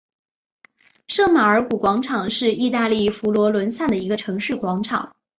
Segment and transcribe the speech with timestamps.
[1.07, 5.15] 圣马尔谷广场是意大利佛罗伦萨的一个城市广场。